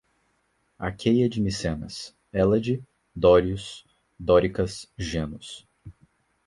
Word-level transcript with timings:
Aqueia 0.79 1.29
de 1.29 1.39
Micenas, 1.39 2.15
Hélade, 2.33 2.83
dórios, 3.15 3.85
dóricas, 4.17 4.91
genos 4.97 5.67